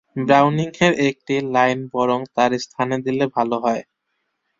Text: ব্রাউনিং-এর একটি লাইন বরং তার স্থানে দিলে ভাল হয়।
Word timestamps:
ব্রাউনিং-এর 0.19 0.93
একটি 1.09 1.35
লাইন 1.53 1.79
বরং 1.93 2.19
তার 2.35 2.51
স্থানে 2.57 2.95
দিলে 3.05 3.25
ভাল 3.35 3.49
হয়। 3.63 3.83